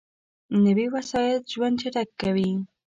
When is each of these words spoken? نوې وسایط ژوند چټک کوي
نوې 0.65 0.85
وسایط 0.95 1.41
ژوند 1.53 1.75
چټک 1.81 2.09
کوي 2.21 2.51